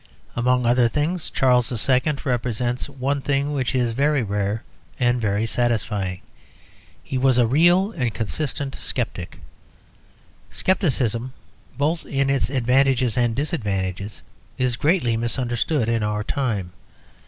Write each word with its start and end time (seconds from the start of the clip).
Among 0.35 0.65
other 0.65 0.87
things 0.87 1.29
Charles 1.29 1.71
II. 1.71 2.01
represented 2.25 2.97
one 2.99 3.21
thing 3.21 3.53
which 3.53 3.75
is 3.75 3.91
very 3.91 4.23
rare 4.23 4.63
and 4.99 5.21
very 5.21 5.45
satisfying; 5.45 6.21
he 7.03 7.19
was 7.19 7.37
a 7.37 7.45
real 7.45 7.91
and 7.91 8.11
consistent 8.11 8.73
sceptic. 8.73 9.37
Scepticism, 10.49 11.33
both 11.77 12.03
in 12.07 12.31
its 12.31 12.49
advantages 12.49 13.15
and 13.15 13.35
disadvantages, 13.35 14.23
is 14.57 14.75
greatly 14.75 15.17
misunderstood 15.17 15.87
in 15.87 16.01
our 16.01 16.23
time. 16.23 16.71